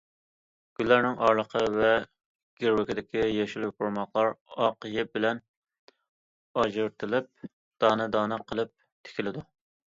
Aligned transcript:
گۈللەرنىڭ 0.77 1.17
ئارىلىقى 1.25 1.59
ۋە 1.73 1.91
گىرۋىكىدىكى 2.63 3.25
يېشىل 3.33 3.65
يوپۇرماقلار 3.67 4.31
ئاق 4.65 4.87
يىپ 4.95 5.13
بىلەن 5.19 5.43
ئاجرىتىلىپ 6.63 7.47
دانە- 7.85 8.09
دانە 8.17 8.41
قىلىپ 8.49 8.75
تىكىلىدۇ. 9.11 9.47